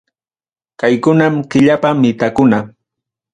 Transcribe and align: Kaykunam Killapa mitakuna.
Kaykunam 0.79 1.33
Killapa 1.49 1.89
mitakuna. 2.01 2.57